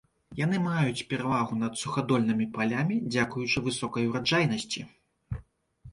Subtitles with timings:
[0.37, 4.81] Яны маюць перавагу над сухадольнымі палямі дзякуючы высокай ураджайнасці.